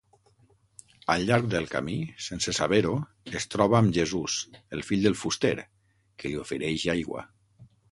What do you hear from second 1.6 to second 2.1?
camí,